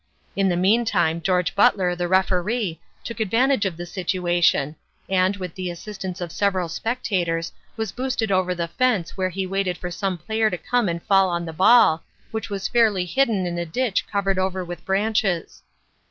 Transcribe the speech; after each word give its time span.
In 0.35 0.49
the 0.49 0.57
meantime 0.57 1.21
George 1.21 1.53
Butler, 1.53 1.95
the 1.95 2.07
Referee, 2.07 2.79
took 3.03 3.19
advantage 3.19 3.67
of 3.67 3.77
the 3.77 3.85
situation 3.85 4.75
and, 5.07 5.35
with 5.37 5.53
the 5.53 5.69
assistance 5.69 6.19
of 6.21 6.31
several 6.31 6.69
spectators, 6.69 7.53
was 7.77 7.91
boosted 7.91 8.31
over 8.31 8.55
the 8.55 8.67
fence 8.67 9.15
where 9.15 9.29
he 9.29 9.45
waited 9.45 9.77
for 9.77 9.91
some 9.91 10.17
player 10.17 10.49
to 10.49 10.57
come 10.57 10.89
and 10.89 11.03
fall 11.03 11.29
on 11.29 11.45
the 11.45 11.53
ball, 11.53 12.03
which 12.31 12.49
was 12.49 12.67
fairly 12.67 13.05
hidden 13.05 13.45
in 13.45 13.59
a 13.59 13.63
ditch 13.67 14.07
covered 14.07 14.39
over 14.39 14.65
with 14.65 14.83
branches. 14.85 15.61